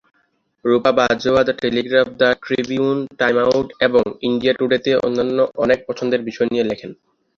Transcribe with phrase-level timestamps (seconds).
[0.65, 6.21] Rupa Bajwa" the Telegraph", "the Tribune", "Time Out "এবং "India Today "তে অন্যান্য অনেক পছন্দের
[6.29, 6.91] বিষয় নিয়ে লেখেন।